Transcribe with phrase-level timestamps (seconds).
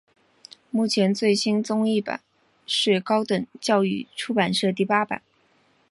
[0.71, 2.21] 目前最新中译版
[2.65, 5.21] 是高等教育出版社第八版。